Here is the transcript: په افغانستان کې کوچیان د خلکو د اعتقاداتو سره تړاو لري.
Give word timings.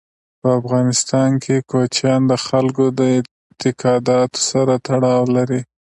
په 0.41 0.49
افغانستان 0.59 1.29
کې 1.43 1.55
کوچیان 1.71 2.21
د 2.31 2.33
خلکو 2.45 2.85
د 2.99 2.99
اعتقاداتو 3.15 4.39
سره 4.49 4.73
تړاو 4.87 5.21
لري. 5.35 5.61